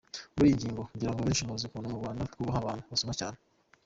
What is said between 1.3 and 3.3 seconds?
muzi ukuntu mu Rwanda twubaha abantu basoma